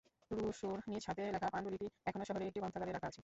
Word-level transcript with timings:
রুশোর 0.31 0.77
নিজ 0.87 1.03
হাতে 1.07 1.23
লেখা 1.35 1.47
পাণ্ডুলিপি 1.53 1.87
এখনো 2.05 2.23
শহরের 2.25 2.47
একটি 2.47 2.59
গ্রন্থাগারে 2.59 2.91
রাখা 2.93 3.07
আছে। 3.07 3.19